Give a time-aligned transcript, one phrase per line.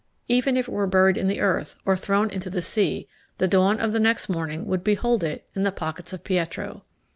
[0.27, 3.07] Even if it were buried in the earth, or thrown into the sea,
[3.37, 6.85] the dawn of the next morning would behold it in the pockets of Pietro.